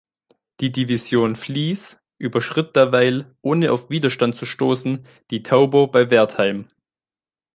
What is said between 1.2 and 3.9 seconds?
Flies überschritt derweil ohne